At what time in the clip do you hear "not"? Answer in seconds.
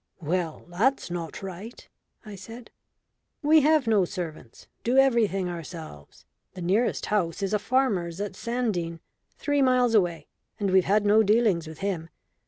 1.11-1.43